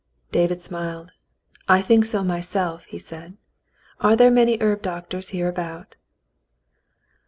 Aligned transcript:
David 0.31 0.63
smiled. 0.63 1.11
"I 1.69 1.83
think 1.83 2.05
so 2.05 2.23
myself," 2.23 2.85
he 2.85 2.97
said. 2.97 3.37
"Are 3.99 4.15
there 4.15 4.31
many 4.31 4.57
herb 4.59 4.81
doctors 4.81 5.29
here 5.29 5.47
about 5.47 5.95